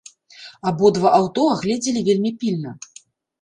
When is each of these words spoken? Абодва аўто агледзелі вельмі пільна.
Абодва 0.71 1.11
аўто 1.17 1.43
агледзелі 1.57 2.01
вельмі 2.09 2.31
пільна. 2.41 2.75